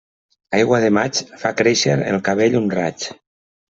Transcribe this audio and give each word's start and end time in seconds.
Aigua 0.59 0.79
de 0.85 0.89
maig, 0.99 1.21
fa 1.43 1.53
créixer 1.61 1.97
el 2.15 2.21
cabell 2.33 2.61
un 2.65 2.71
raig. 2.79 3.11